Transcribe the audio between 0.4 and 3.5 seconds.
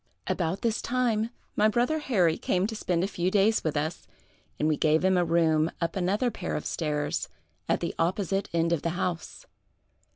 this time, my brother Harry came to spend a few